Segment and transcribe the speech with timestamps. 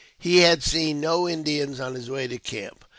[0.17, 2.85] He had seen no Indians on his way to camp.